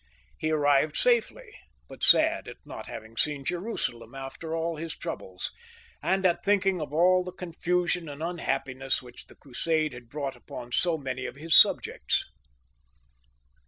[0.39, 1.51] He arrived safely,
[1.87, 5.51] but sad at not having seen Jerusalem after all his troubles,
[6.03, 10.71] ^nd at thinking of all the confusion and unhappiness which the Crusade had brought upon
[10.71, 12.25] so many of his subjects.